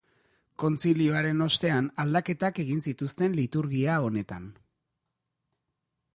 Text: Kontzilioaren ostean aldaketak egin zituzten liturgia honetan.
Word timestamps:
Kontzilioaren 0.61 1.43
ostean 1.47 1.89
aldaketak 2.05 2.63
egin 2.65 2.81
zituzten 2.87 3.39
liturgia 3.41 4.01
honetan. 4.09 4.53